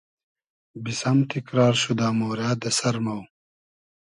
بیسئم 0.83 1.17
تیکرار 1.29 1.73
شودۂ 1.81 2.07
مۉرۂ 2.19 2.49
دۂ 2.61 2.69
سئر 2.77 2.95
مۉ 3.05 3.21